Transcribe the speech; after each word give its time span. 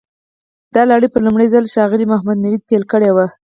دا 0.75 0.81
لړۍ 0.91 1.07
په 1.13 1.19
لومړي 1.25 1.47
ځل 1.53 1.63
ښاغلي 1.73 2.05
محمد 2.11 2.37
نوید 2.45 2.61
پیل 2.69 2.83
کړې 2.91 3.09
وه. 3.15 3.25